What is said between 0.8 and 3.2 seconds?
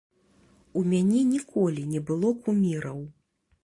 У мяне ніколі не было куміраў.